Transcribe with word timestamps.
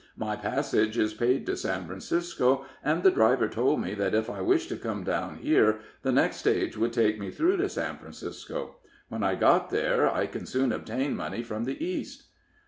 My 0.17 0.35
passage 0.35 0.97
is 0.97 1.13
paid 1.13 1.45
to 1.45 1.55
San 1.55 1.85
Francisco, 1.85 2.65
and 2.83 3.03
the 3.03 3.11
driver 3.11 3.47
told 3.47 3.81
me 3.81 3.93
that 3.93 4.15
if 4.15 4.31
I 4.31 4.41
wished 4.41 4.69
to 4.69 4.75
come 4.75 5.03
down 5.03 5.35
here, 5.35 5.79
the 6.01 6.11
next 6.11 6.37
stage 6.37 6.75
would 6.75 6.91
take 6.91 7.19
me 7.19 7.29
through 7.29 7.57
to 7.57 7.69
San 7.69 7.99
Francisco. 7.99 8.77
When 9.09 9.21
I 9.21 9.35
get 9.35 9.69
there, 9.69 10.11
I 10.11 10.25
can 10.25 10.47
soon 10.47 10.71
obtain 10.71 11.15
money 11.15 11.43
from 11.43 11.65
the 11.65 11.85
East." 11.85 12.29